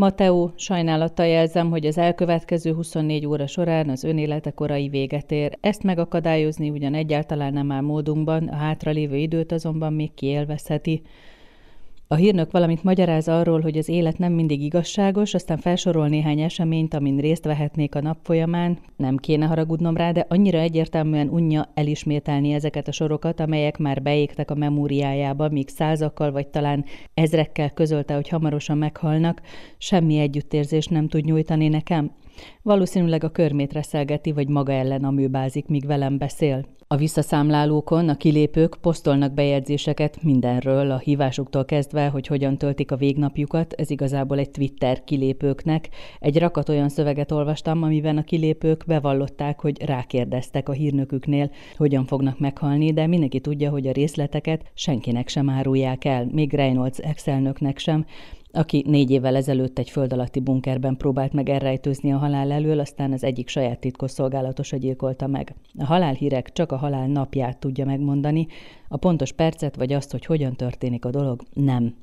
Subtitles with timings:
[0.00, 5.58] Mateo, sajnálattal jelzem, hogy az elkövetkező 24 óra során az önélete korai véget ér.
[5.60, 11.02] Ezt megakadályozni ugyan egyáltalán nem áll módunkban, a hátralévő időt azonban még kiélvezheti.
[12.12, 16.94] A hírnök valamit magyaráz arról, hogy az élet nem mindig igazságos, aztán felsorol néhány eseményt,
[16.94, 18.78] amin részt vehetnék a nap folyamán.
[18.96, 24.50] Nem kéne haragudnom rá, de annyira egyértelműen unja elismételni ezeket a sorokat, amelyek már beégtek
[24.50, 26.84] a memóriájába, míg százakkal vagy talán
[27.14, 29.42] ezrekkel közölte, hogy hamarosan meghalnak,
[29.78, 32.10] semmi együttérzés nem tud nyújtani nekem.
[32.62, 36.66] Valószínűleg a körmét reszelgeti, vagy maga ellen amőbázik, míg velem beszél.
[36.92, 43.72] A visszaszámlálókon a kilépők posztolnak bejegyzéseket mindenről, a hívásuktól kezdve, hogy hogyan töltik a végnapjukat,
[43.72, 45.88] ez igazából egy Twitter kilépőknek.
[46.18, 52.38] Egy rakat olyan szöveget olvastam, amiben a kilépők bevallották, hogy rákérdeztek a hírnöküknél, hogyan fognak
[52.38, 58.06] meghalni, de mindenki tudja, hogy a részleteket senkinek sem árulják el, még Reynolds exelnöknek sem,
[58.52, 63.12] aki négy évvel ezelőtt egy föld alatti bunkerben próbált meg elrejtőzni a halál elől, aztán
[63.12, 65.54] az egyik saját titkosszolgálatosa gyilkolta meg.
[65.78, 68.46] A halálhírek csak a halál napját tudja megmondani,
[68.88, 71.94] a pontos percet vagy azt, hogy hogyan történik a dolog, nem.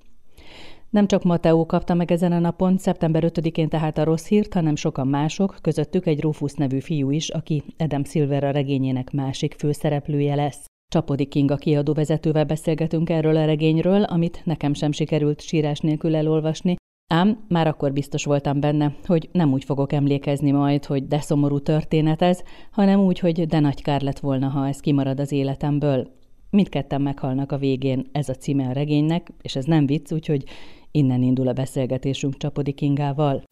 [0.90, 4.76] Nem csak Mateo kapta meg ezen a napon, szeptember 5-én tehát a rossz hírt, hanem
[4.76, 10.36] sokan mások, közöttük egy Rufus nevű fiú is, aki Adam Silver a regényének másik főszereplője
[10.36, 10.66] lesz.
[10.90, 16.76] Csapodi Kinga kiadó vezetővel beszélgetünk erről a regényről, amit nekem sem sikerült sírás nélkül elolvasni,
[17.14, 21.60] ám már akkor biztos voltam benne, hogy nem úgy fogok emlékezni majd, hogy de szomorú
[21.60, 26.08] történet ez, hanem úgy, hogy de nagy kár lett volna, ha ez kimarad az életemből.
[26.50, 30.44] Mindketten meghalnak a végén, ez a címe a regénynek, és ez nem vicc, úgyhogy
[30.92, 33.44] innen indul a beszélgetésünk Csapodi Kingával.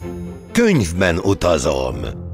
[0.52, 2.25] Könyvben utazom!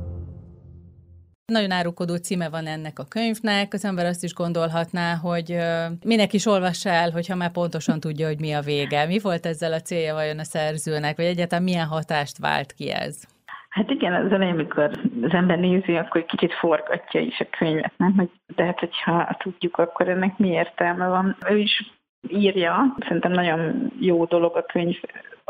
[1.52, 5.58] Nagyon árukodó címe van ennek a könyvnek, az ember azt is gondolhatná, hogy
[6.06, 9.06] minek is olvassa el, hogyha már pontosan tudja, hogy mi a vége.
[9.06, 13.24] Mi volt ezzel a célja vajon a szerzőnek, vagy egyáltalán milyen hatást vált ki ez?
[13.70, 14.84] Hát igen, az elején, amikor
[15.22, 18.14] az ember nézi, akkor kicsit forgatja is a könyvet, nem?
[18.14, 21.38] Hogy, de hát, hogyha tudjuk, akkor ennek mi értelme van.
[21.50, 21.92] Ő is
[22.28, 24.96] írja, szerintem nagyon jó dolog a könyv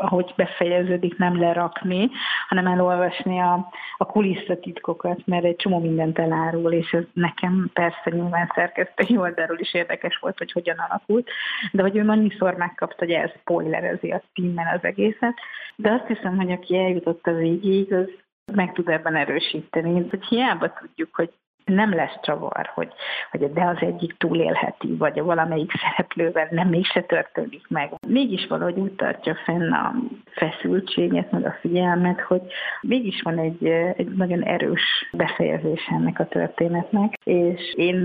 [0.01, 2.09] ahogy befejeződik, nem lerakni,
[2.47, 8.51] hanem elolvasni a, a kulisszatitkokat, mert egy csomó mindent elárul, és ez nekem persze nyilván
[8.55, 11.29] szerkesztői oldalról is érdekes volt, hogy hogyan alakult,
[11.71, 15.39] de hogy ő annyiszor megkapta, hogy ez spoilerezi a címmel az egészet,
[15.75, 18.09] de azt hiszem, hogy aki eljutott a végéig, az
[18.53, 20.07] meg tud ebben erősíteni.
[20.09, 21.29] Hogy hiába tudjuk, hogy
[21.65, 22.91] nem lesz csavar, hogy,
[23.31, 27.91] hogy de az egyik túlélheti, vagy a valamelyik szereplővel nem mégse történik meg.
[28.07, 29.93] Mégis valahogy úgy tartja fenn a
[30.31, 32.41] feszültséget, meg a figyelmet, hogy
[32.81, 33.65] mégis van egy,
[33.97, 37.97] egy nagyon erős befejezés ennek a történetnek, és én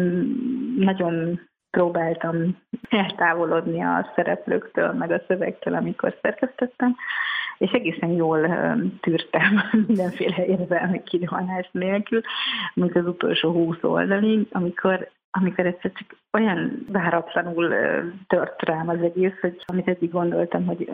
[0.79, 1.41] nagyon
[1.71, 2.57] próbáltam
[2.89, 6.97] eltávolodni a szereplőktől, meg a szövegtől, amikor szerkesztettem,
[7.59, 8.49] és egészen jól
[9.01, 12.21] tűrtem mindenféle érzelmi kirohanás nélkül,
[12.75, 17.75] mint az utolsó húsz oldalig, amikor amikor egyszer csak olyan váratlanul
[18.27, 20.91] tört rám az egész, hogy amit eddig gondoltam, hogy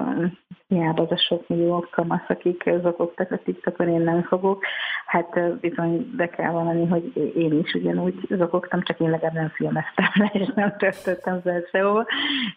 [0.69, 4.64] hiába az a sok millió kamasz, akik zokogtak a TikTokon, én nem fogok,
[5.06, 10.10] hát bizony be kell valami, hogy én is ugyanúgy zokogtam, csak én legalább nem filmeztem
[10.14, 12.06] le, és nem töltöttem fel sehova,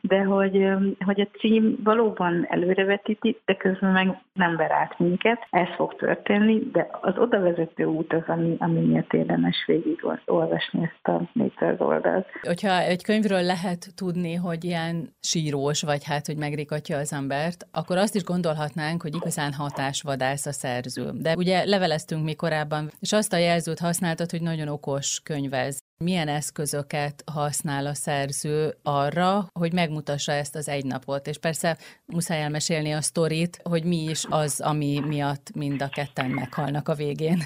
[0.02, 0.68] de hogy,
[1.06, 6.60] hogy a cím valóban előrevetíti, de közben meg nem ver át minket, ez fog történni,
[6.72, 12.28] de az odavezető út az, ami, ami miatt érdemes végig olvasni ezt a 400 oldalt.
[12.42, 17.98] Hogyha egy könyvről lehet tudni, hogy ilyen sírós, vagy hát, hogy megrikatja az embert, akkor
[17.98, 21.12] azt is gondolhatnánk, hogy igazán hatásvadász a szerző.
[21.14, 25.78] De ugye leveleztünk mi korábban, és azt a jelzőt használtad, hogy nagyon okos könyvez.
[26.04, 31.28] Milyen eszközöket használ a szerző arra, hogy megmutassa ezt az egy napot?
[31.28, 36.30] És persze muszáj elmesélni a sztorit, hogy mi is az, ami miatt mind a ketten
[36.30, 37.38] meghalnak a végén.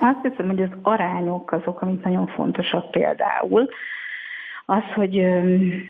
[0.00, 3.68] Azt hiszem, hogy az arányok azok, amik nagyon fontosak például.
[4.70, 5.18] Az, hogy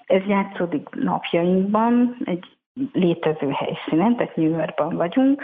[0.06, 2.46] ez játszódik napjainkban, egy
[2.92, 5.42] létező helyszínen, tehát New Yorkban vagyunk,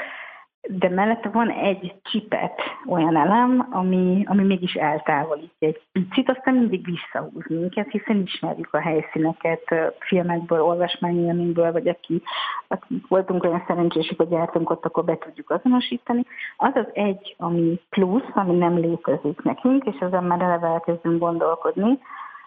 [0.68, 6.84] de mellette van egy csipet olyan elem, ami, ami mégis eltávolítja egy picit, aztán mindig
[6.84, 12.22] visszahúz minket, hiszen ismerjük a helyszíneket filmekből, olvasmányélményből, vagy aki,
[12.68, 16.22] aki voltunk olyan szerencsések, hogy jártunk ott, akkor be tudjuk azonosítani.
[16.56, 21.98] Az az egy, ami plusz, ami nem létezik nekünk, és ezen már eleve elkezdünk gondolkodni,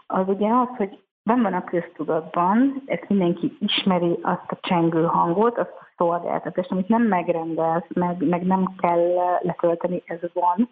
[0.08, 5.58] az ugye az, hogy ben van a köztudatban, ezt mindenki ismeri azt a csengő hangot,
[5.58, 10.70] azt a szolgáltatást, amit nem megrendelsz, meg, meg nem kell letölteni, ez van.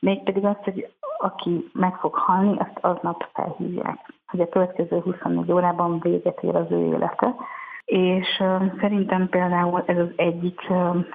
[0.00, 6.00] Mégpedig azt, hogy aki meg fog halni, azt aznap felhívják, hogy a következő 24 órában
[6.00, 7.34] véget ér az ő élete.
[7.84, 8.42] és
[8.80, 10.60] szerintem például ez az egyik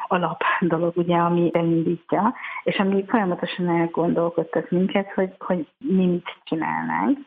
[0.08, 7.18] alap dolog, ugye, ami elindítja, és ami folyamatosan elgondolkodtat minket, hogy, hogy mi mit csinálnánk.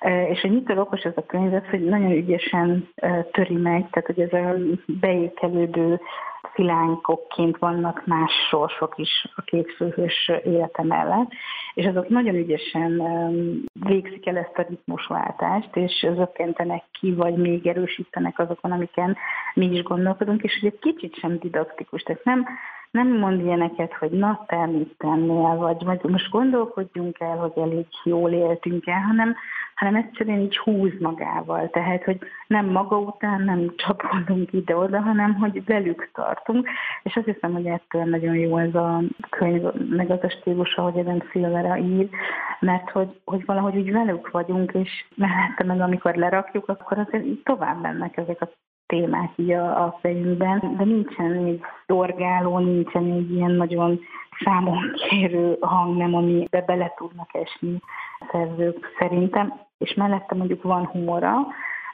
[0.00, 2.88] És hogy mitől okos ez a könyv, hogy nagyon ügyesen
[3.32, 4.54] töri meg, tehát hogy ez a
[4.86, 6.00] beékelődő
[6.54, 11.30] szilánkokként vannak más sorsok is a két főhős élete mellett,
[11.74, 13.02] és azok nagyon ügyesen
[13.72, 19.16] végzik el ezt a ritmusváltást, és zökkentenek ki, vagy még erősítenek azokon, amiken
[19.54, 22.46] mi is gondolkodunk, és hogy egy kicsit sem didaktikus, tehát nem
[22.90, 27.86] nem mond ilyeneket, hogy na, te mit tennél, vagy, vagy most gondolkodjunk el, hogy elég
[28.04, 29.36] jól éltünk el, hanem,
[29.74, 31.70] hanem egyszerűen így húz magával.
[31.70, 36.68] Tehát, hogy nem maga után, nem csapodunk ide-oda, hanem hogy velük tartunk.
[37.02, 40.96] És azt hiszem, hogy ettől nagyon jó ez a könyv, meg az a stílus, ahogy
[40.96, 42.08] Eden Silvera ír,
[42.60, 47.80] mert hogy, hogy valahogy úgy velük vagyunk, és mellette meg amikor lerakjuk, akkor azért tovább
[47.80, 48.50] mennek ezek a
[48.90, 54.00] témák így a, a fejünkben, de nincsen egy dorgáló, nincsen egy ilyen nagyon
[54.44, 57.78] számon kérő hang, nem, amibe bele tudnak esni
[58.18, 61.34] a szerzők szerintem, és mellette mondjuk van humora,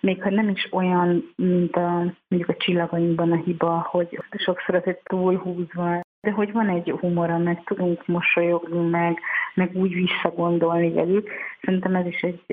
[0.01, 1.91] még ha nem is olyan, mint a,
[2.29, 7.65] mondjuk a csillagainkban a hiba, hogy sokszor azért túlhúzva, de hogy van egy humora, meg
[7.65, 9.19] tudunk mosolyogni, meg,
[9.55, 11.29] meg úgy visszagondolni velük.
[11.61, 12.45] Szerintem ez is egy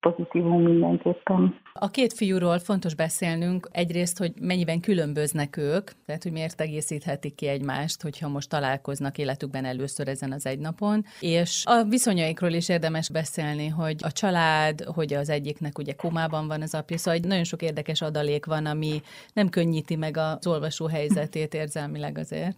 [0.00, 1.54] pozitívum mindenképpen.
[1.72, 7.48] A két fiúról fontos beszélnünk egyrészt, hogy mennyiben különböznek ők, tehát hogy miért egészíthetik ki
[7.48, 13.10] egymást, hogyha most találkoznak életükben először ezen az egy napon, és a viszonyaikról is érdemes
[13.10, 17.62] beszélni, hogy a család, hogy az egyiknek ugye komában van az apja, szóval nagyon sok
[17.62, 19.00] érdekes adalék van, ami
[19.32, 22.56] nem könnyíti meg az olvasó helyzetét érzelmileg azért.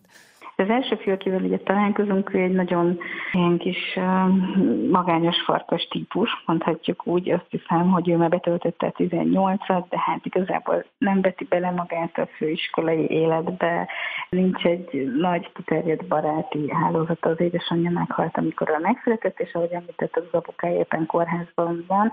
[0.62, 2.99] Az első fiú, akivel ugye találkozunk, ő egy nagyon
[3.32, 3.99] ilyen kis
[4.90, 10.84] magányos farkas típus, mondhatjuk úgy, azt hiszem, hogy ő már betöltötte 18-at, de hát igazából
[10.99, 13.88] nem veti bele magát a főiskolai életbe,
[14.28, 20.16] nincs egy nagy kiterjedt baráti hálózat, az édesanyja meghalt, amikor a megszületett, és ahogy említett,
[20.16, 22.12] az apukája éppen kórházban van,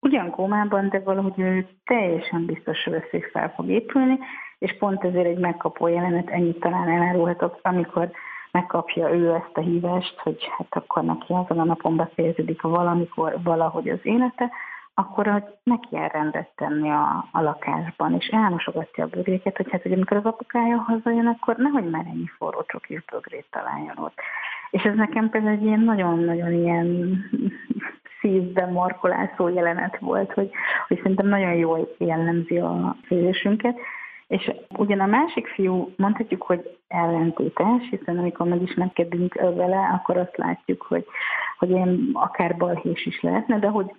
[0.00, 4.18] ugyan kómában, de valahogy ő teljesen biztos, hogy fel fog épülni,
[4.58, 8.10] és pont ezért egy megkapó jelenet, ennyit talán elárulhatok, amikor
[8.50, 13.88] megkapja ő ezt a hívást, hogy hát akkor neki azon a napon befejeződik valamikor valahogy
[13.88, 14.50] az élete,
[14.98, 19.82] akkor hogy neki kell rendet tenni a, a lakásban, és elmosogatja a bögréket, hogy hát,
[19.82, 24.18] hogy amikor az apukája hazajön, akkor nehogy már ennyi forró csokis bögrét találjon ott.
[24.70, 27.18] És ez nekem például egy ilyen nagyon-nagyon ilyen
[28.20, 30.50] szívben markolászó jelenet volt, hogy,
[30.88, 33.78] hogy szerintem nagyon jól jellemzi a főzésünket.
[34.26, 40.82] És ugyan a másik fiú mondhatjuk, hogy ellentétes, hiszen amikor megismerkedünk vele, akkor azt látjuk,
[40.82, 41.06] hogy,
[41.58, 43.94] hogy ilyen akár balhés is lehetne, de hogy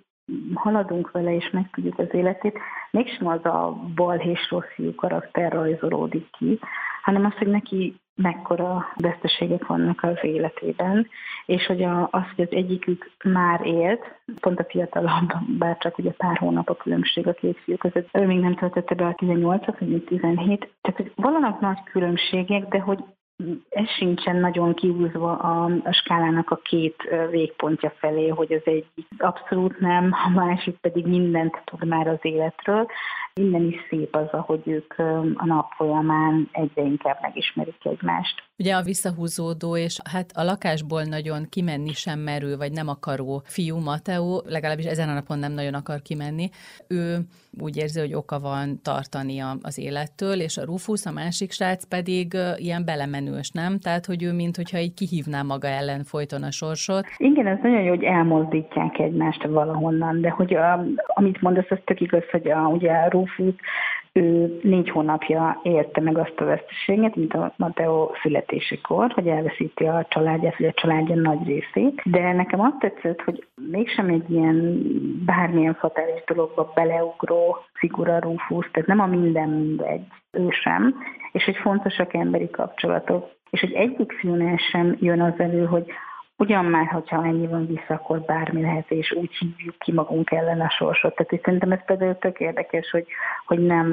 [0.54, 2.58] haladunk vele és megtudjuk az életét,
[2.90, 6.58] mégsem az a balhés rossz fiú karakter rajzolódik ki,
[7.02, 11.08] hanem az, hogy neki mekkora veszteségek vannak az életében,
[11.46, 16.10] és hogy a, az, hogy az egyikük már élt, pont a fiatalabb, bár csak ugye
[16.10, 19.76] pár hónap a különbség a két fiú között, ő még nem töltötte be a 18-at,
[19.78, 23.04] vagy 17, tehát hogy vannak nagy különbségek, de hogy
[23.68, 26.96] ez sincsen nagyon kiúzva a, a skálának a két
[27.30, 28.86] végpontja felé, hogy az egy
[29.18, 32.86] abszolút nem, a másik pedig mindent tud már az életről.
[33.34, 34.98] Minden is szép az, ahogy ők
[35.34, 38.47] a nap folyamán egyre inkább megismerik egymást.
[38.60, 43.76] Ugye a visszahúzódó, és hát a lakásból nagyon kimenni sem merő, vagy nem akaró fiú
[43.78, 46.48] Mateo, legalábbis ezen a napon nem nagyon akar kimenni.
[46.88, 47.18] Ő
[47.60, 52.36] úgy érzi, hogy oka van tartania az élettől, és a Rufus, a másik srác pedig
[52.56, 53.78] ilyen belemenős, nem?
[53.78, 57.04] Tehát, hogy ő mint hogyha így kihívná maga ellen folyton a sorsot.
[57.16, 62.00] Igen, ez nagyon jó, hogy elmozdítják egymást valahonnan, de hogy a, amit mondasz, az tök
[62.00, 63.54] igaz, hogy a, ugye a Rufus
[64.12, 70.06] ő négy hónapja érte meg azt a veszteséget, mint a Mateo születésekor, hogy elveszíti a
[70.08, 72.02] családját, vagy a családja nagy részét.
[72.04, 74.82] De nekem azt tetszett, hogy mégsem egy ilyen
[75.24, 80.94] bármilyen fatális dologba beleugró figura Rufus, tehát nem a minden mindegy, ő sem,
[81.32, 83.30] és hogy fontosak emberi kapcsolatok.
[83.50, 85.86] És hogy egyik fiúnál sem jön az elő, hogy
[86.40, 90.60] Ugyan már, hogyha ennyi van vissza, akkor bármi lehet, és úgy hívjuk ki magunk ellen
[90.60, 91.14] a sorsot.
[91.14, 93.06] Tehát és szerintem ez például tök érdekes, hogy,
[93.46, 93.92] hogy nem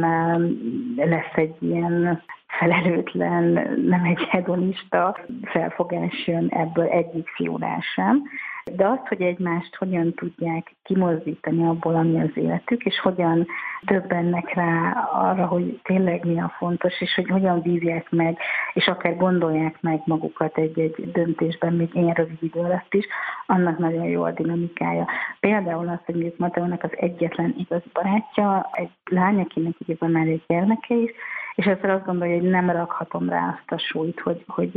[0.95, 3.43] lesz egy ilyen felelőtlen,
[3.85, 8.23] nem egy hedonista felfogás jön ebből egyik fiúnál sem.
[8.71, 13.47] De azt, hogy egymást hogyan tudják kimozdítani abból, ami az életük, és hogyan
[13.85, 18.37] többennek rá arra, hogy tényleg mi a fontos, és hogy hogyan vívják meg,
[18.73, 23.05] és akár gondolják meg magukat egy-egy döntésben, még ilyen rövid idő alatt is,
[23.45, 25.07] annak nagyon jó a dinamikája.
[25.39, 30.95] Például az, hogy Mateónak az egyetlen igazi barátja, egy lány, akinek ugye már egy gyermeke
[30.95, 31.11] is,
[31.55, 34.75] és ezzel azt gondolja, hogy nem rakhatom rá azt a súlyt, hogy, hogy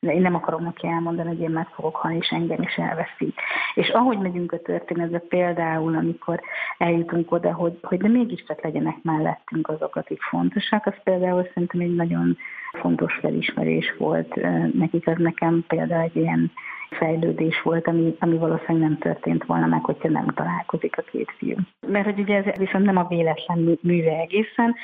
[0.00, 3.34] én nem akarom neki elmondani, hogy én meg fogok halni, és engem is elveszi.
[3.74, 6.40] És ahogy megyünk a történetbe, például, amikor
[6.78, 11.94] eljutunk oda, hogy, hogy de mégiscsak legyenek mellettünk azok, akik fontosak, az például szerintem egy
[11.94, 12.36] nagyon
[12.72, 14.34] fontos felismerés volt
[14.74, 16.52] nekik, az nekem például egy ilyen
[16.90, 21.56] fejlődés volt, ami, ami valószínűleg nem történt volna meg, hogyha nem találkozik a két fiú.
[21.86, 24.74] Mert hogy ugye ez viszont nem a véletlen műve egészen,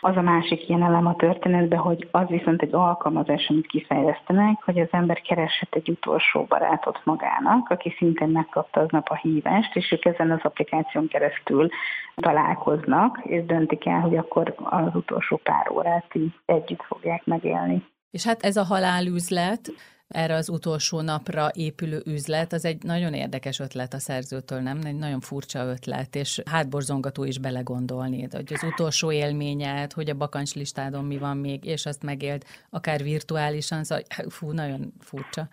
[0.00, 4.78] az a másik ilyen elem a történetben, hogy az viszont egy alkalmazás, amit kifejlesztenek, hogy
[4.78, 10.04] az ember kereshet egy utolsó barátot magának, aki szintén megkapta aznap a hívást, és ők
[10.04, 11.68] ezen az applikáción keresztül
[12.16, 17.86] találkoznak, és döntik el, hogy akkor az utolsó pár órát így együtt fogják megélni.
[18.10, 19.72] És hát ez a halálüzlet,
[20.08, 24.80] erre az utolsó napra épülő üzlet, az egy nagyon érdekes ötlet a szerzőtől, nem?
[24.84, 31.04] Egy nagyon furcsa ötlet, és hátborzongató is belegondolni, hogy az utolsó élményed, hogy a bakancslistádon
[31.04, 35.48] mi van még, és azt megélt akár virtuálisan, szóval fú, nagyon furcsa.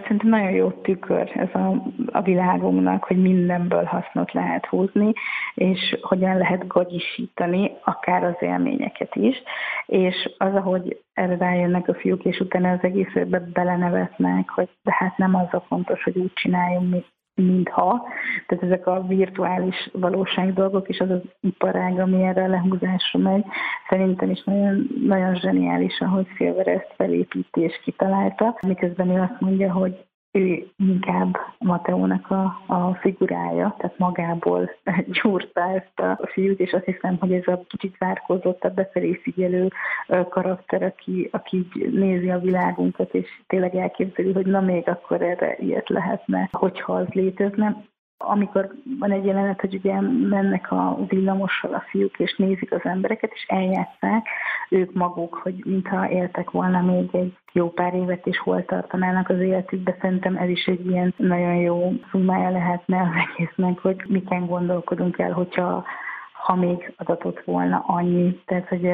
[0.00, 5.12] Szerintem nagyon jó tükör ez a, a világunknak, hogy mindenből hasznot lehet húzni,
[5.54, 9.42] és hogyan lehet gagyisítani akár az élményeket is.
[9.86, 15.16] És az, ahogy erre rájönnek a fiúk, és utána az egészbe belenevetnek, hogy de hát
[15.16, 17.04] nem az a fontos, hogy úgy csináljunk,
[17.42, 18.06] mintha.
[18.46, 23.44] Tehát ezek a virtuális valóság dolgok, és az az iparág, ami erre a lehúzásra megy,
[23.88, 29.72] szerintem is nagyon, nagyon zseniális, ahogy Silver ezt felépíti és kitalálta, miközben ő azt mondja,
[29.72, 34.70] hogy ő inkább Mateónak a, a figurája, tehát magából
[35.22, 39.68] gyúrta ezt a fiút, és azt hiszem, hogy ez a kicsit várkozott, a befelé figyelő
[40.28, 45.88] karakter, aki, aki nézi a világunkat, és tényleg elképzeli, hogy na még akkor erre ilyet
[45.88, 47.76] lehetne, hogyha az létezne
[48.18, 53.30] amikor van egy jelenet, hogy ugye mennek a villamossal a fiúk, és nézik az embereket,
[53.34, 54.26] és eljátszák
[54.68, 59.38] ők maguk, hogy mintha éltek volna még egy jó pár évet, és hol tartanának az
[59.38, 59.96] életükbe.
[60.00, 65.32] Szerintem ez is egy ilyen nagyon jó szumája lehetne az egésznek, hogy miken gondolkodunk el,
[65.32, 65.84] hogyha
[66.38, 68.42] ha még adatott volna annyi.
[68.46, 68.84] Tehát, hogy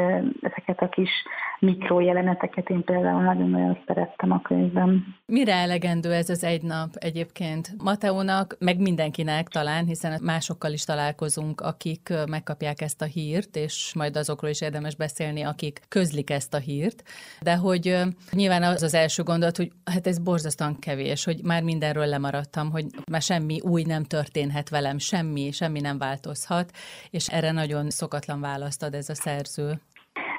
[0.40, 1.10] ezeket a kis
[1.58, 5.04] mikrojeleneteket én például nagyon-nagyon szerettem a könyvben.
[5.26, 11.60] Mire elegendő ez az egy nap egyébként Mateónak, meg mindenkinek talán, hiszen másokkal is találkozunk,
[11.60, 16.58] akik megkapják ezt a hírt, és majd azokról is érdemes beszélni, akik közlik ezt a
[16.58, 17.02] hírt,
[17.40, 17.96] de hogy
[18.32, 22.84] nyilván az az első gondolat, hogy hát ez borzasztóan kevés, hogy már mindenről lemaradtam, hogy
[23.10, 26.70] már semmi új nem történhet velem, semmi, semmi nem változhat,
[27.10, 29.72] és erre nagyon szokatlan választ ad ez a szerző.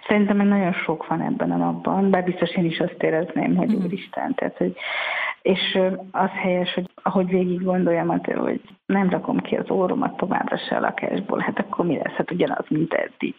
[0.07, 3.83] Szerintem nagyon sok van ebben a napban, bár biztos én is azt érezném, hogy mm.
[3.83, 4.75] Úristen, tehát, hogy
[5.45, 5.79] és
[6.11, 10.79] az helyes, hogy ahogy végig gondoljam, hogy nem rakom ki az óromat továbbra se a
[10.79, 12.13] lakásból, hát akkor mi lesz?
[12.13, 13.35] Hát ugyanaz, mint eddig.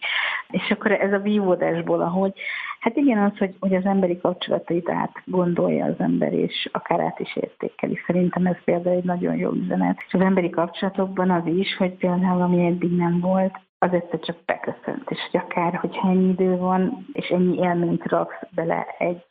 [0.49, 2.33] És akkor ez a vívódásból, ahogy,
[2.79, 7.19] hát igen, az, hogy, hogy az emberi kapcsolatait át gondolja az ember, és akár át
[7.19, 7.99] is értékeli.
[8.05, 10.03] Szerintem ez például egy nagyon jó üzenet.
[10.07, 14.37] És az emberi kapcsolatokban az is, hogy például ami eddig nem volt, az egyszer csak
[14.45, 19.25] beköszönt, és hogy akár, hogyha ennyi idő van, és ennyi élményt raksz bele egy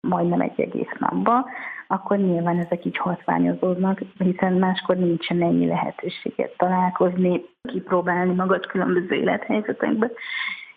[0.00, 1.46] majdnem egy egész napba,
[1.86, 10.10] akkor nyilván ezek így hatványozódnak, hiszen máskor nincsen ennyi lehetőséget találkozni, kipróbálni magad különböző élethelyzetekbe.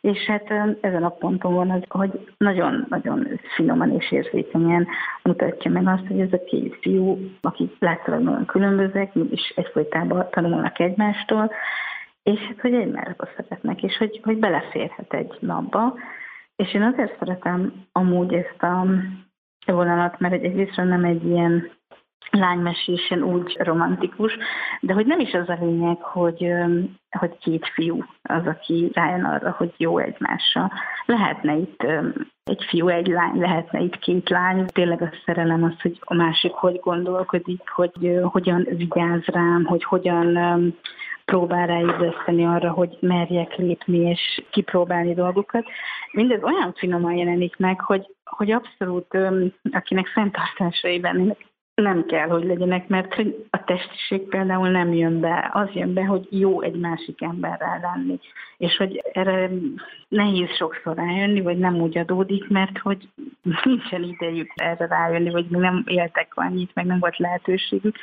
[0.01, 0.51] És hát
[0.82, 4.88] ezen a ponton van az, hogy nagyon-nagyon finoman és érzékenyen
[5.24, 10.80] mutatja meg azt, hogy ez a két fiú, akik látszólag nagyon különbözőek, és egyfolytában tanulnak
[10.80, 11.51] egymástól,
[12.24, 15.94] és hát, hogy egymásba szeretnek, és hogy, hogy beleférhet egy napba.
[16.62, 18.86] És én azért szeretem amúgy ezt a
[19.65, 21.70] vonalat, mert egy egészről nem egy ilyen
[22.32, 24.38] lánymesésen úgy romantikus,
[24.80, 26.53] de hogy nem is az a lényeg, hogy,
[27.20, 30.72] hogy két fiú az, aki rájön arra, hogy jó egymásra.
[31.06, 31.84] Lehetne itt
[32.44, 34.65] egy fiú, egy lány, lehetne itt két lány.
[34.65, 40.38] Tényleg a szerelem az, hogy a másik hogy gondolkodik, hogy hogyan vigyáz rám, hogy hogyan
[41.31, 45.65] próbál ráébreszteni arra, hogy merjek lépni és kipróbálni dolgokat.
[46.11, 49.17] Mindez olyan finoman jelenik meg, hogy, hogy abszolút,
[49.71, 55.50] akinek fenntartásai lennének, nem kell, hogy legyenek, mert hogy a testiség például nem jön be.
[55.53, 58.19] Az jön be, hogy jó egy másik emberrel lenni.
[58.57, 59.50] És hogy erre
[60.07, 63.09] nehéz sokszor rájönni, vagy nem úgy adódik, mert hogy
[63.63, 67.95] nincsen idejük erre rájönni, vagy még nem éltek annyit, meg nem volt lehetőségük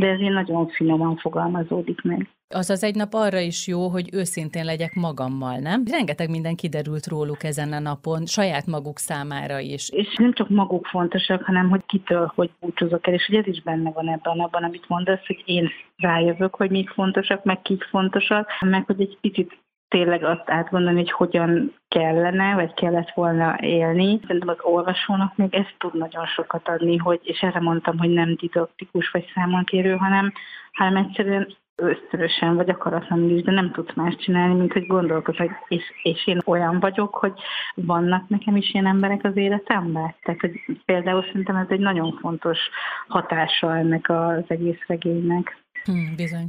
[0.00, 2.28] de ezért nagyon finoman fogalmazódik meg.
[2.54, 5.82] Az az egy nap arra is jó, hogy őszintén legyek magammal, nem?
[5.90, 9.90] Rengeteg minden kiderült róluk ezen a napon, saját maguk számára is.
[9.90, 13.62] És nem csak maguk fontosak, hanem hogy kitől, hogy búcsúzok el, és hogy ez is
[13.62, 18.48] benne van ebben abban, amit mondasz, hogy én rájövök, hogy mik fontosak, meg kik fontosak,
[18.60, 19.58] meg hogy egy picit
[19.90, 24.20] tényleg azt átgondolni, hogy hogyan kellene, vagy kellett volna élni.
[24.22, 28.34] Szerintem az olvasónak még ezt tud nagyon sokat adni, hogy, és erre mondtam, hogy nem
[28.34, 30.32] didaktikus vagy számonkérő, hanem,
[30.72, 35.50] hanem egyszerűen ösztörösen vagy akaratlanul is, de nem tudsz más csinálni, mint hogy gondolkodsz, hogy
[35.68, 37.32] és, és én olyan vagyok, hogy
[37.74, 40.14] vannak nekem is ilyen emberek az életemben.
[40.22, 42.58] Tehát hogy például szerintem ez egy nagyon fontos
[43.08, 45.59] hatása ennek az egész regénynek.
[45.84, 46.48] Hmm, bizony.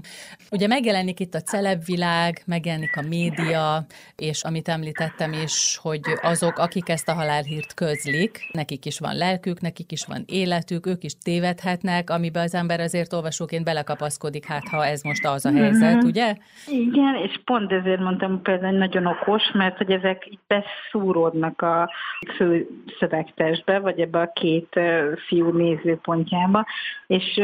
[0.52, 3.86] Ugye megjelenik itt a celebvilág, megjelenik a média,
[4.16, 9.62] és amit említettem is, hogy azok, akik ezt a halálhírt közlik, nekik is van lelkük,
[9.62, 14.86] nekik is van életük, ők is tévedhetnek, amiben az ember azért olvasóként belekapaszkodik, hát ha
[14.86, 16.08] ez most az a helyzet, mm-hmm.
[16.08, 16.36] ugye?
[16.68, 21.90] Igen, és pont ezért mondtam például nagyon okos, mert hogy ezek így beszúródnak a
[22.36, 22.68] fő
[23.00, 24.80] szövegtestbe, vagy ebbe a két
[25.28, 26.66] fiú nézőpontjába,
[27.08, 27.42] és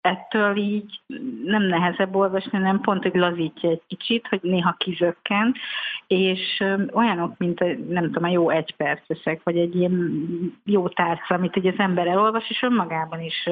[0.00, 1.00] ettől így
[1.44, 5.54] nem nehezebb olvasni, nem pont, hogy lazítja egy kicsit, hogy néha kizökken,
[6.06, 10.22] és olyanok, mint nem tudom, a jó egypercesek, vagy egy ilyen
[10.64, 13.48] jó tárca, amit ugye az ember elolvas, és önmagában is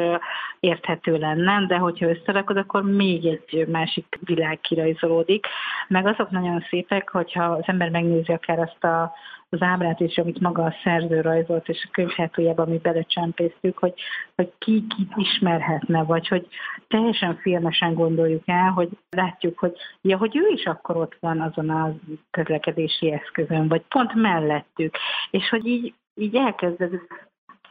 [0.61, 5.47] érthető lenne, de hogyha összerakod, akkor még egy másik világ kirajzolódik.
[5.89, 9.13] Meg azok nagyon szépek, hogyha az ember megnézi akár azt a
[9.51, 13.95] az ábrát is, amit maga a szerző rajzolt, és a könyv hátuljában mi belecsempésztük, hogy,
[14.35, 16.49] hogy ki kit ismerhetne, vagy hogy
[16.89, 21.71] teljesen filmesen gondoljuk el, hogy látjuk, hogy ja, hogy ő is akkor ott van azon
[21.71, 21.95] a
[22.31, 24.97] közlekedési eszközön, vagy pont mellettük,
[25.31, 26.93] és hogy így, így elkezded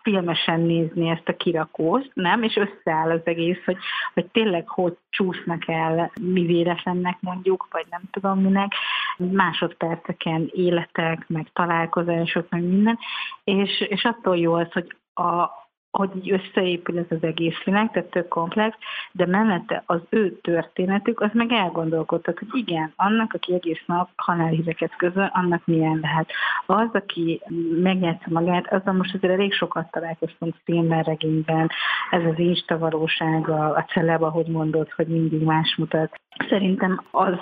[0.07, 2.43] filmesen nézni ezt a kirakót, nem?
[2.43, 3.77] És összeáll az egész, hogy,
[4.13, 8.71] hogy tényleg hogy csúsznak el mi véletlennek mondjuk, vagy nem tudom minek,
[9.17, 12.97] másodperceken életek, meg találkozások, meg minden,
[13.43, 15.49] és, és attól jó az, hogy a,
[15.97, 18.77] hogy így összeépül ez az egész világ, tehát tök komplex,
[19.11, 24.95] de mellette az ő történetük, az meg elgondolkodtat, hogy igen, annak, aki egész nap halálhíreket
[24.95, 26.29] közöl, annak milyen lehet.
[26.65, 27.41] Az, aki
[27.81, 31.69] megjátsza magát, azzal most azért elég sokat találkoztunk filmben, regényben,
[32.09, 36.15] ez az insta valóság, a, a celeb, ahogy mondod, hogy mindig más mutat.
[36.49, 37.35] Szerintem az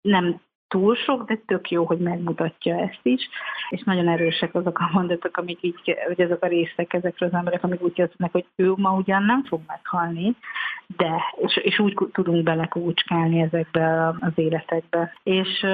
[0.00, 3.28] nem túl sok, de tök jó, hogy megmutatja ezt is,
[3.68, 7.64] és nagyon erősek azok a mondatok, amik így, hogy azok a részek ezekről az emberek,
[7.64, 10.36] amik úgy kezdnek, hogy ő ma ugyan nem fog meghalni,
[10.96, 15.12] de, és, és úgy tudunk belekúcskálni ezekbe az életekbe.
[15.22, 15.66] És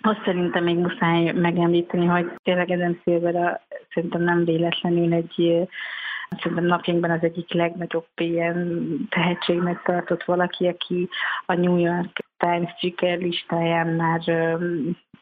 [0.00, 3.60] azt szerintem még muszáj megemlíteni, hogy tényleg Eden Silver
[3.94, 5.66] szerintem nem véletlenül egy
[6.42, 11.08] szerintem napjainkban az egyik legnagyobb ilyen tehetségnek tartott valaki, aki
[11.46, 14.20] a New York Times sikerlistáján már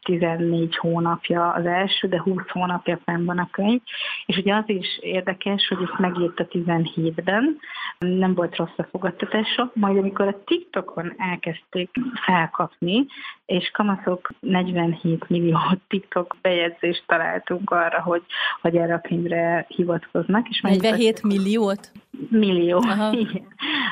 [0.02, 3.80] 14 hónapja az első, de 20 hónapja fenn van a könyv.
[4.26, 7.58] És ugye az is érdekes, hogy ezt megírta 17-ben,
[7.98, 11.90] nem volt rossz a fogadtatása, majd amikor a TikTokon elkezdték
[12.24, 13.06] felkapni,
[13.52, 18.22] és kamaszok 47 millió TikTok bejegyzést találtunk arra, hogy,
[18.60, 20.48] hogy erre a könyvre hivatkoznak.
[20.48, 21.90] És 47 milliót?
[22.28, 23.12] Millió, Aha.
[23.18, 23.46] igen.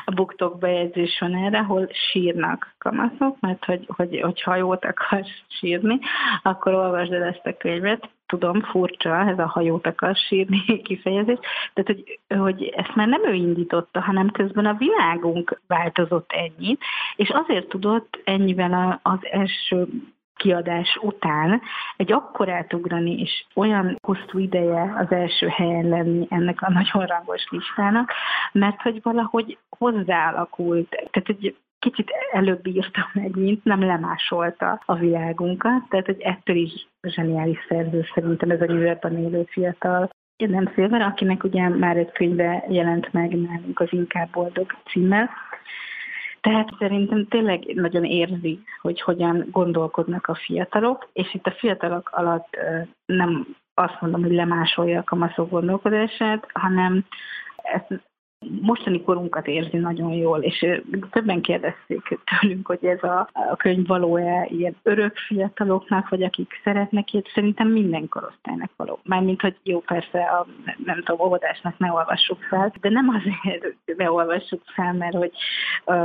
[0.05, 5.99] A buktok bejegyzés van erre, ahol sírnak kamaszok, mert hogy, hogy, hogyha jót akarsz sírni,
[6.43, 8.09] akkor olvasd el ezt a könyvet.
[8.31, 11.37] Tudom, furcsa ez a hajót akar sírni kifejezés,
[11.73, 16.81] tehát hogy, hogy ezt már nem ő indította, hanem közben a világunk változott ennyit,
[17.15, 19.87] és azért tudott ennyivel az első
[20.35, 21.61] kiadás után
[21.97, 27.47] egy akkor átugrani, és olyan hosszú ideje az első helyen lenni ennek a nagyon rangos
[27.49, 28.11] listának,
[28.51, 35.89] mert hogy valahogy hozzáalakult, tehát egy kicsit előbb írta meg, mint nem lemásolta a világunkat,
[35.89, 40.09] tehát hogy ettől is zseniális szerző szerintem ez a New Yorkban élő fiatal.
[40.37, 45.29] Nem Szilver, akinek ugye már egy könyve jelent meg nálunk az Inkább Boldog címmel,
[46.41, 52.57] tehát szerintem tényleg nagyon érzi, hogy hogyan gondolkodnak a fiatalok, és itt a fiatalok alatt
[53.05, 57.05] nem azt mondom, hogy lemásolja a kamaszok gondolkodását, hanem
[57.55, 58.01] ezt
[58.61, 64.75] mostani korunkat érzi nagyon jól, és többen kérdezték tőlünk, hogy ez a, könyv való-e ilyen
[64.83, 68.99] örök fiataloknak, vagy akik szeretnek ilyet, szerintem minden korosztálynak való.
[69.03, 70.45] Mármint, hogy jó, persze a,
[70.85, 75.31] nem tudom, óvodásnak ne olvassuk fel, de nem azért ne olvassuk fel, mert hogy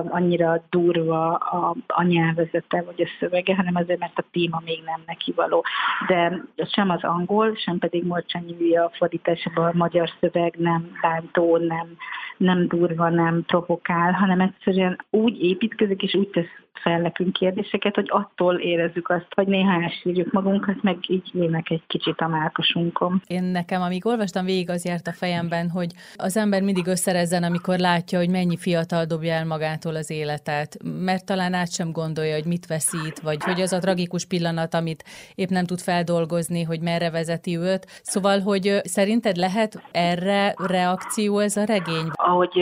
[0.09, 5.03] annyira durva a, a nyelvezete, vagy a szövege, hanem azért, mert a téma még nem
[5.07, 5.65] neki való.
[6.07, 11.97] De sem az angol, sem pedig Morcsányi a fordításában a magyar szöveg nem bántó, nem,
[12.37, 18.09] nem durva, nem provokál, hanem egyszerűen úgy építkezik, és úgy tesz fel nekünk kérdéseket, hogy
[18.09, 23.23] attól érezzük azt, hogy néha elsírjuk magunkat, meg így ének egy kicsit a mákosunkon.
[23.27, 27.79] Én nekem, amíg olvastam, végig az járt a fejemben, hogy az ember mindig összerezzen, amikor
[27.79, 32.47] látja, hogy mennyi fiatal dobja el magától az életet, mert talán át sem gondolja, hogy
[32.47, 37.11] mit veszít, vagy hogy az a tragikus pillanat, amit épp nem tud feldolgozni, hogy merre
[37.11, 37.87] vezeti őt.
[38.03, 42.09] Szóval, hogy szerinted lehet erre reakció ez a regény?
[42.13, 42.55] Ahogy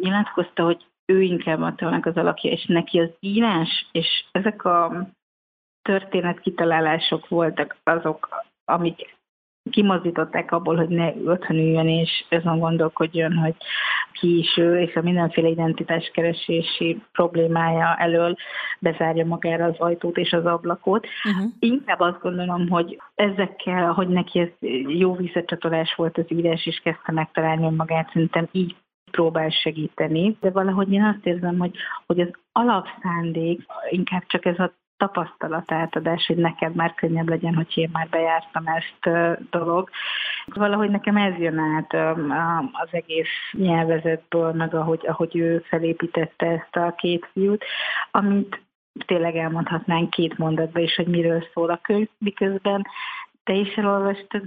[0.00, 5.06] nyilatkozta, hogy ő inkább a az alakja, és neki az írás, és ezek a
[5.82, 8.28] történet kitalálások voltak azok,
[8.64, 9.14] amik
[9.70, 13.54] kimozdították abból, hogy ne otthon üljön, és azon gondolkodjon, hogy
[14.12, 18.36] ki is ő, és a mindenféle identitáskeresési problémája elől
[18.78, 21.06] bezárja magára az ajtót és az ablakot.
[21.24, 21.52] Uh-huh.
[21.58, 27.12] Inkább azt gondolom, hogy ezekkel, hogy neki ez jó visszacsatolás volt az írás, és kezdte
[27.12, 28.76] megtalálni magát, szerintem így
[29.16, 31.76] próbál segíteni, de valahogy én azt érzem, hogy,
[32.06, 37.72] hogy az alapszándék inkább csak ez a tapasztalat átadás, hogy neked már könnyebb legyen, hogy
[37.74, 39.16] én már bejártam ezt
[39.50, 39.90] dolog.
[40.46, 41.94] Valahogy nekem ez jön át
[42.72, 47.64] az egész nyelvezetből, meg ahogy, ahogy ő felépítette ezt a két fiút,
[48.10, 48.60] amit
[49.06, 52.86] tényleg elmondhatnánk két mondatba is, hogy miről szól a könyv, miközben
[53.44, 54.42] te is elolvastad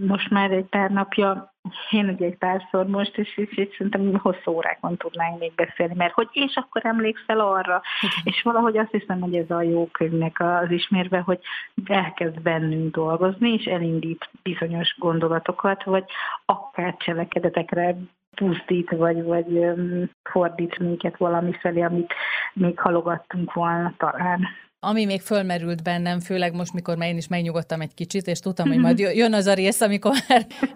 [0.00, 1.52] most már egy pár napja,
[1.90, 6.12] én ugye egy párszor most, és, és, és szerintem hosszú órákon tudnánk még beszélni, mert
[6.12, 7.82] hogy és akkor emlékszel arra,
[8.24, 11.40] és valahogy azt hiszem, hogy ez a jó könyvnek az ismérve, hogy
[11.84, 16.04] elkezd bennünk dolgozni, és elindít bizonyos gondolatokat, vagy
[16.44, 17.96] akár cselekedetekre
[18.34, 19.72] pusztít, vagy, vagy
[20.22, 22.14] fordít minket valami felé, amit
[22.52, 24.46] még halogattunk volna talán.
[24.86, 28.68] Ami még fölmerült bennem, főleg most, mikor már én is megnyugodtam egy kicsit, és tudtam,
[28.68, 30.12] hogy majd jön az a rész, amikor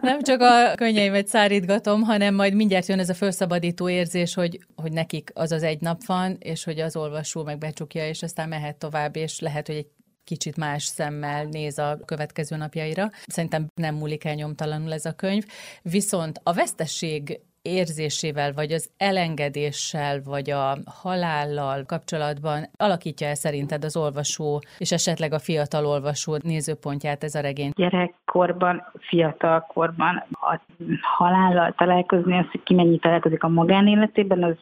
[0.01, 4.93] nem csak a könnyeimet szárítgatom, hanem majd mindjárt jön ez a felszabadító érzés, hogy, hogy
[4.93, 8.77] nekik az az egy nap van, és hogy az olvasó meg becsukja, és aztán mehet
[8.77, 9.89] tovább, és lehet, hogy egy
[10.25, 13.11] kicsit más szemmel néz a következő napjaira.
[13.27, 15.45] Szerintem nem múlik el nyomtalanul ez a könyv.
[15.83, 23.97] Viszont a vesztesség érzésével, vagy az elengedéssel, vagy a halállal kapcsolatban alakítja el szerinted az
[23.97, 27.71] olvasó, és esetleg a fiatal olvasó nézőpontját ez a regény?
[27.75, 30.61] Gyerekkorban, fiatalkorban a
[31.01, 34.57] halállal találkozni, az, hogy ki mennyi találkozik a magánéletében, az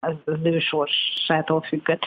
[0.00, 2.04] az, az ő sorsától függött.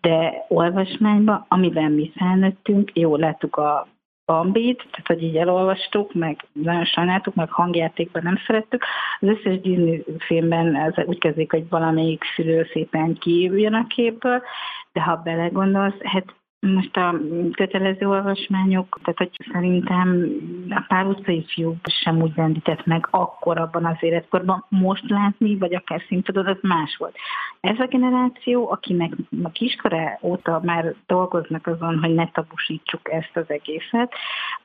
[0.00, 3.86] De olvasmányban, amiben mi felnőttünk, jó, láttuk a
[4.26, 8.84] Bambit, tehát hogy így elolvastuk, meg nagyon sajnáltuk, meg hangjátékban nem szerettük.
[9.20, 14.42] Az összes Disney filmben ez úgy kezdik, hogy valamelyik szülő szépen kijöjjön a képből,
[14.92, 17.14] de ha belegondolsz, hát most a
[17.52, 20.26] kötelező olvasmányok, tehát hogy szerintem
[20.70, 24.64] a pár utcai fiú sem úgy rendített meg akkor abban az életkorban.
[24.68, 27.16] Most látni, vagy akár szintudod, az más volt.
[27.60, 33.44] Ez a generáció, akinek a kiskora óta már dolgoznak azon, hogy ne tabusítsuk ezt az
[33.46, 34.12] egészet,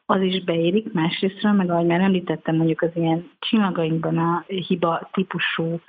[0.06, 5.80] az is beérik, másrésztről, meg ahogy már említettem, mondjuk az ilyen csillagainkban a hiba típusú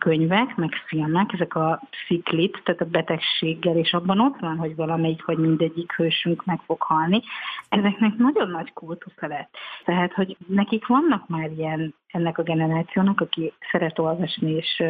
[0.00, 5.24] könyvek, meg filmek, ezek a sziklit, tehát a betegséggel, és abban ott van, hogy valamelyik
[5.24, 7.22] vagy mindegyik hősünk meg fog halni.
[7.68, 9.54] Ezeknek nagyon nagy kultusza lett.
[9.84, 14.82] Tehát, hogy nekik vannak már ilyen ennek a generációnak, aki szeret olvasni, és,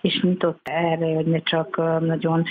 [0.00, 2.44] és nyitott erre, hogy ne csak nagyon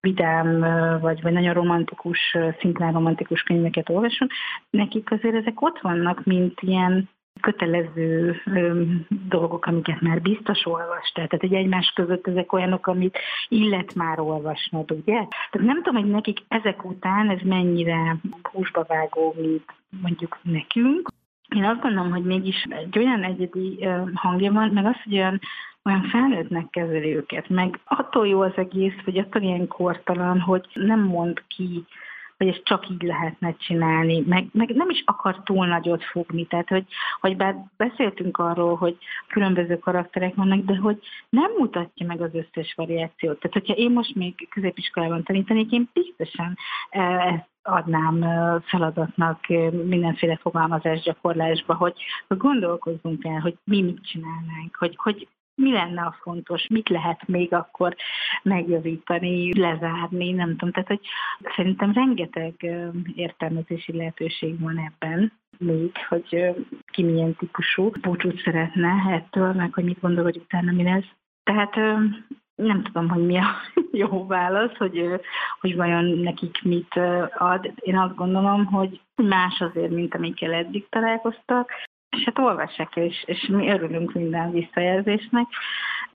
[0.00, 0.60] vidám,
[1.00, 4.28] vagy, vagy nagyon romantikus, szintén romantikus könyveket olvasom,
[4.70, 7.08] nekik azért ezek ott vannak, mint ilyen
[7.40, 8.82] kötelező ö,
[9.28, 11.26] dolgok, amiket már biztos olvastál.
[11.26, 13.18] Tehát egy egymás között ezek olyanok, amit
[13.48, 15.26] illet már olvasnod, ugye?
[15.50, 19.64] Tehát nem tudom, hogy nekik ezek után ez mennyire húsba vágó, mint
[20.02, 21.08] mondjuk nekünk.
[21.54, 25.40] Én azt gondolom, hogy mégis egy olyan egyedi hangja van, meg az, hogy olyan
[25.84, 31.00] olyan felnőttnek kezeli őket, meg attól jó az egész, hogy attól ilyen kortalan, hogy nem
[31.00, 31.84] mond ki
[32.36, 36.68] hogy ezt csak így lehetne csinálni, meg, meg nem is akar túl nagyot fogni, tehát
[36.68, 36.84] hogy,
[37.20, 38.96] hogy bár beszéltünk arról, hogy
[39.28, 43.40] különböző karakterek vannak, de hogy nem mutatja meg az összes variációt.
[43.40, 46.56] Tehát hogyha én most még középiskolában tanítanék, én biztosan
[46.90, 51.94] eh, ezt adnám eh, feladatnak eh, mindenféle fogalmazás gyakorlásba, hogy,
[52.28, 57.26] hogy gondolkozzunk el, hogy mi mit csinálnánk, hogy, hogy mi lenne a fontos, mit lehet
[57.26, 57.94] még akkor
[58.42, 60.70] megjavítani, lezárni, nem tudom.
[60.70, 61.00] Tehát, hogy
[61.56, 62.54] szerintem rengeteg
[63.14, 66.54] értelmezési lehetőség van ebben még, hogy
[66.90, 71.10] ki milyen típusú búcsút szeretne ettől, meg hogy mit gondol, hogy utána mi lesz.
[71.42, 71.74] Tehát
[72.54, 73.46] nem tudom, hogy mi a
[74.04, 75.20] jó válasz, hogy,
[75.60, 76.94] hogy vajon nekik mit
[77.34, 77.72] ad.
[77.74, 81.70] Én azt gondolom, hogy más azért, mint amikkel eddig találkoztak,
[82.16, 85.46] és hát olvassák el, és, és mi örülünk minden visszajelzésnek.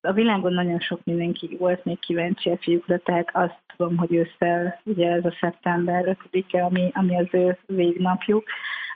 [0.01, 4.81] A világon nagyon sok mindenki volt még kíváncsi a fiúkra, tehát azt tudom, hogy ősszel,
[4.83, 8.43] ugye ez a szeptember 5-e, ami, ami az ő végnapjuk,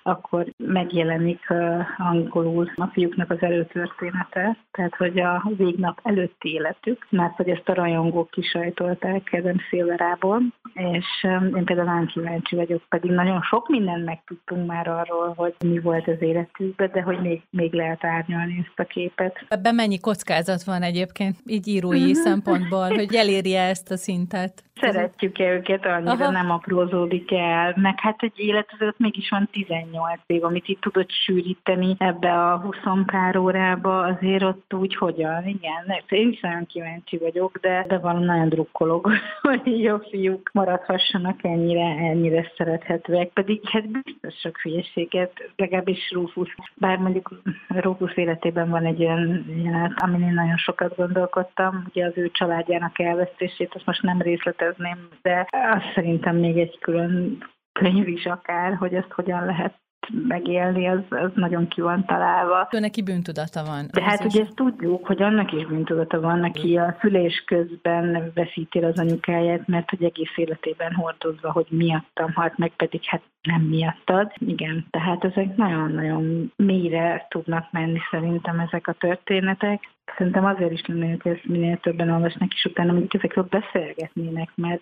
[0.03, 1.53] akkor megjelenik
[1.97, 7.73] angolul a fiúknak az előtörténete, tehát hogy a végnap előtti életük, mert hogy ezt a
[7.73, 10.41] rajongók kisajtolták Kedem Szilverából,
[10.73, 11.05] és
[11.55, 16.07] én például nagyon kíváncsi vagyok, pedig nagyon sok mindent megtudtunk már arról, hogy mi volt
[16.07, 19.45] az életükben, de hogy még, még lehet árnyalni ezt a képet.
[19.47, 22.11] Ebben mennyi kockázat van egyébként, így írói mm-hmm.
[22.11, 24.63] szempontból, hogy elérje ezt a szintet?
[24.82, 26.32] Szeretjük-e őket, annyira Aha.
[26.32, 31.10] nem aprózódik el, meg hát egy élet azért mégis van 18 év, amit itt tudod
[31.10, 37.17] sűríteni ebbe a 20 pár órába, azért ott úgy hogyan, igen, én is nagyon kíváncsi
[37.17, 43.89] vagyok, de, de valami nagyon drukkolok, hogy jó fiúk maradhassanak ennyire, ennyire szerethetőek, pedig hát
[43.89, 50.34] biztos sok hülyeséget, legalábbis Rufus, bár mondjuk Rufus életében van egy olyan jelenet, amin én
[50.34, 55.93] nagyon sokat gondolkodtam, ugye az ő családjának elvesztését, azt most nem részletez kérdezném, de azt
[55.95, 59.79] szerintem még egy külön könyv is akár, hogy ezt hogyan lehet
[60.27, 62.67] megélni, az, az nagyon ki van találva.
[62.71, 63.88] Ő neki bűntudata van.
[63.91, 68.79] De hát ugye ezt tudjuk, hogy annak is bűntudata van, neki a szülés közben veszíti
[68.79, 74.31] az anyukáját, mert hogy egész életében hordozva, hogy miattam halt meg, pedig hát nem miattad.
[74.38, 79.89] Igen, tehát ezek nagyon-nagyon mélyre tudnak menni szerintem ezek a történetek.
[80.17, 84.82] Szerintem azért is lenne, hogy ezt minél többen olvasnak, és utána mondjuk ezekről beszélgetnének, mert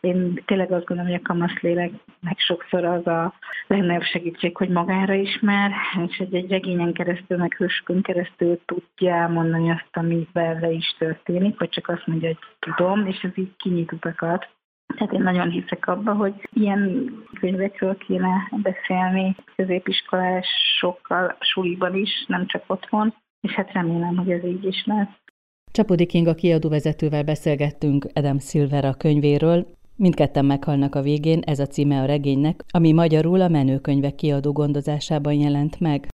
[0.00, 3.34] én tényleg azt gondolom, hogy a kamaszléleknek sokszor az a
[3.66, 5.72] legnagyobb segítség, hogy magára ismer,
[6.08, 11.58] és egy, egy regényen keresztül, meg hősökön keresztül tudja elmondani azt, ami vele is történik,
[11.58, 14.48] vagy csak azt mondja, hogy tudom, és ez így kinyit utakat.
[14.86, 22.62] Tehát én nagyon hiszek abba, hogy ilyen könyvekről kéne beszélni középiskolásokkal, suliban is, nem csak
[22.66, 23.14] otthon,
[23.46, 25.08] és hát remélem, hogy ez így is lesz.
[25.72, 29.66] Csapodi Kinga kiadóvezetővel beszélgettünk Adam Silver a könyvéről,
[29.98, 35.32] Mindketten meghalnak a végén, ez a címe a regénynek, ami magyarul a menőkönyvek kiadó gondozásában
[35.32, 36.08] jelent meg.